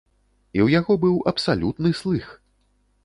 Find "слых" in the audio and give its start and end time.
2.01-2.33